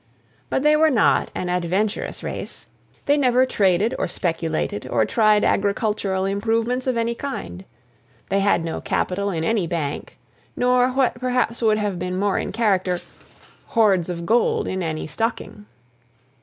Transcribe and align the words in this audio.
But 0.49 0.63
they 0.63 0.75
were 0.75 0.89
not 0.89 1.29
an 1.35 1.47
adventurous 1.47 2.23
race. 2.23 2.65
They 3.05 3.17
never 3.17 3.45
traded, 3.45 3.93
or 3.99 4.07
speculated, 4.07 4.87
or 4.87 5.05
tried 5.05 5.43
agricultural 5.43 6.25
improvements 6.25 6.87
of 6.87 6.97
any 6.97 7.13
kind. 7.13 7.63
They 8.29 8.39
had 8.39 8.65
no 8.65 8.81
capital 8.81 9.29
in 9.29 9.43
any 9.43 9.67
bank; 9.67 10.17
nor 10.55 10.89
what 10.89 11.13
perhaps 11.19 11.61
would 11.61 11.77
have 11.77 11.99
been 11.99 12.17
more 12.17 12.39
in 12.39 12.51
character, 12.51 12.99
hoards 13.67 14.09
of 14.09 14.25
gold 14.25 14.67
in 14.67 14.81
any 14.81 15.05
stocking. 15.05 15.67